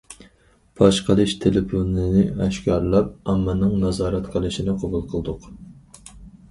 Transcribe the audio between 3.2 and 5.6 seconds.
ئاممىنىڭ نازارەت قىلىشىنى قوبۇل قىلدۇق.